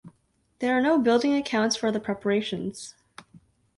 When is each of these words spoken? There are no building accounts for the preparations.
There 0.57 0.75
are 0.75 0.81
no 0.81 0.97
building 0.97 1.35
accounts 1.35 1.75
for 1.75 1.91
the 1.91 1.99
preparations. 1.99 2.95